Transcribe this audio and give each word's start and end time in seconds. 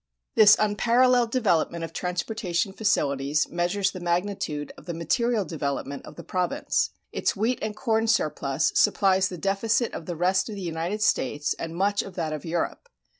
This 0.33 0.55
unparalleled 0.57 1.29
development 1.29 1.83
of 1.83 1.93
transportation 1.93 2.73
facilities 2.73 3.47
measures 3.49 3.91
the 3.91 3.99
magnitude 3.99 4.73
of 4.75 4.87
the 4.87 4.95
material 4.95 5.45
development 5.45 6.07
of 6.07 6.15
the 6.15 6.23
province. 6.23 6.89
Its 7.11 7.35
wheat 7.35 7.59
and 7.61 7.75
corn 7.75 8.07
surplus 8.07 8.71
supplies 8.73 9.29
the 9.29 9.37
deficit 9.37 9.93
of 9.93 10.07
the 10.07 10.15
rest 10.15 10.49
of 10.49 10.55
the 10.55 10.61
United 10.61 11.03
States 11.03 11.53
and 11.59 11.75
much 11.75 12.01
of 12.01 12.15
that 12.15 12.33
of 12.33 12.43
Europe. 12.45 12.89